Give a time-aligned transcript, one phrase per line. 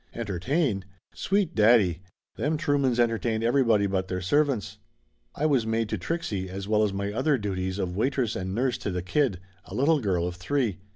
[0.15, 0.83] Entertain?
[1.13, 2.01] Sweet daddy!
[2.35, 4.79] Them Truemans entertained everybody but their servants.
[5.35, 8.79] I was maid to Trixie as well as my other duties of waitress and nurse
[8.79, 10.79] to the kid, a little girl of three.